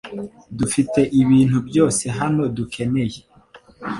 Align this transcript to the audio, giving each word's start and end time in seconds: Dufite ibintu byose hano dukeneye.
Dufite 0.57 0.99
ibintu 1.21 1.57
byose 1.67 2.03
hano 2.19 2.43
dukeneye. 2.57 3.19